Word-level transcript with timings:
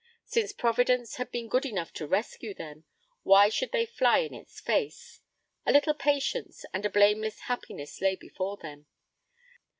Since 0.25 0.53
Providence 0.53 1.17
had 1.17 1.29
been 1.29 1.47
good 1.47 1.63
enough 1.63 1.93
to 1.93 2.07
rescue 2.07 2.55
them, 2.55 2.85
why 3.21 3.49
should 3.49 3.71
they 3.71 3.85
fly 3.85 4.17
in 4.17 4.33
its 4.33 4.59
face? 4.59 5.21
A 5.63 5.71
little 5.71 5.93
patience, 5.93 6.65
and 6.73 6.83
a 6.87 6.89
blameless 6.89 7.41
happiness 7.41 8.01
lay 8.01 8.15
before 8.15 8.57
them. 8.57 8.87